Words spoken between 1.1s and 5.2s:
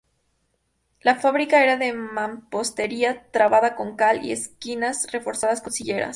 fábrica era de mampostería trabada con cal y esquinas